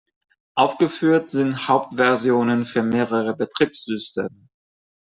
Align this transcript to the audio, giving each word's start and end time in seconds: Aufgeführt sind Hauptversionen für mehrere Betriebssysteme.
Aufgeführt 0.55 1.29
sind 1.29 1.67
Hauptversionen 1.67 2.65
für 2.65 2.81
mehrere 2.81 3.35
Betriebssysteme. 3.37 4.49